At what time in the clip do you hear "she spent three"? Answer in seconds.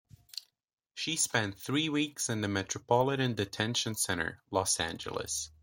0.95-1.87